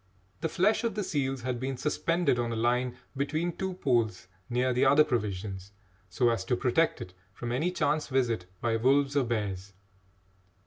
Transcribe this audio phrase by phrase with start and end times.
[0.39, 4.73] The flesh of the seals had been suspended on a line between two poles near
[4.73, 5.73] the other provisions
[6.09, 9.73] so as to protect it from any chance visit by wolves or bears.